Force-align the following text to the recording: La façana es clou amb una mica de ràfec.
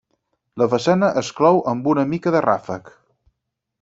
La 0.61 0.67
façana 0.71 1.09
es 1.21 1.29
clou 1.41 1.61
amb 1.75 1.91
una 1.93 2.07
mica 2.15 2.33
de 2.37 2.43
ràfec. 2.47 2.91